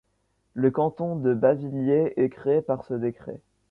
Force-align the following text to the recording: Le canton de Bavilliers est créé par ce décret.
Le 0.55 0.71
canton 0.71 1.15
de 1.15 1.35
Bavilliers 1.35 2.13
est 2.17 2.29
créé 2.29 2.63
par 2.63 2.85
ce 2.85 2.95
décret. 2.95 3.39